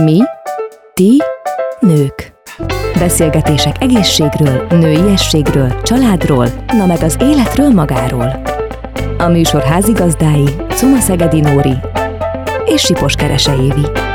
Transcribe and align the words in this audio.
Mi? 0.00 0.18
Ti? 0.94 1.22
Nők. 1.80 2.32
Beszélgetések 2.98 3.76
egészségről, 3.82 4.66
nőiességről, 4.70 5.80
családról, 5.82 6.46
na 6.66 6.86
meg 6.86 7.02
az 7.02 7.16
életről 7.20 7.70
magáról. 7.70 8.42
A 9.18 9.28
műsor 9.28 9.62
házigazdái 9.62 10.48
Cuma 10.68 11.00
Szegedi 11.00 11.40
Nóri 11.40 11.74
és 12.64 12.80
Sipos 12.80 13.14
Kerese 13.14 13.54
Évi. 13.56 14.11